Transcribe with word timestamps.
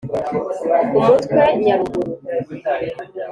umutwe: 0.97 1.39
nyaruguru 1.63 2.11